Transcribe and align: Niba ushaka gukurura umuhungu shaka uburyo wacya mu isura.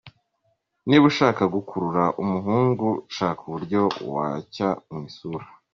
Niba 0.87 1.05
ushaka 1.11 1.43
gukurura 1.55 2.03
umuhungu 2.23 2.87
shaka 3.15 3.41
uburyo 3.47 3.81
wacya 4.13 4.69
mu 4.89 4.99
isura. 5.09 5.45